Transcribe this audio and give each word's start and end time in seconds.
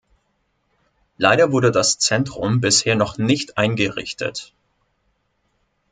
Leider 1.19 1.51
wurde 1.51 1.69
das 1.71 1.99
Zentrum 1.99 2.59
bisher 2.59 2.95
noch 2.95 3.19
nicht 3.19 3.59
eingerichtet. 3.59 4.51